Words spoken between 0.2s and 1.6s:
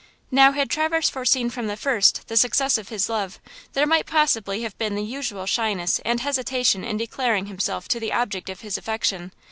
Now, had Traverse foreseen